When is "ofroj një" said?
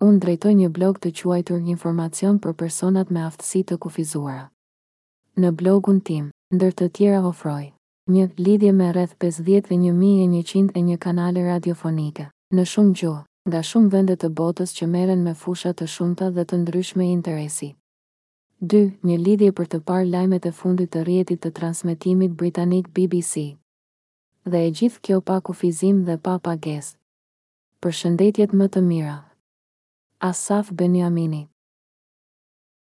7.28-8.24